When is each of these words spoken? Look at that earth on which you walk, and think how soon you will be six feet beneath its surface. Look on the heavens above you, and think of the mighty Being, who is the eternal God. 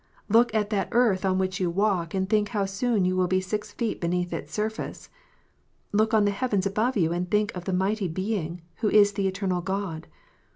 Look 0.29 0.51
at 0.55 0.71
that 0.71 0.87
earth 0.93 1.23
on 1.25 1.37
which 1.37 1.59
you 1.59 1.69
walk, 1.69 2.15
and 2.15 2.27
think 2.27 2.49
how 2.49 2.65
soon 2.65 3.05
you 3.05 3.15
will 3.15 3.27
be 3.27 3.39
six 3.39 3.71
feet 3.71 4.01
beneath 4.01 4.33
its 4.33 4.51
surface. 4.51 5.09
Look 5.91 6.11
on 6.11 6.25
the 6.25 6.31
heavens 6.31 6.65
above 6.65 6.97
you, 6.97 7.13
and 7.13 7.29
think 7.29 7.55
of 7.55 7.65
the 7.65 7.71
mighty 7.73 8.07
Being, 8.07 8.63
who 8.77 8.89
is 8.89 9.11
the 9.13 9.27
eternal 9.27 9.61
God. 9.61 10.07